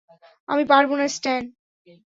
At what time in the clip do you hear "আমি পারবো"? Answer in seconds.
0.49-0.93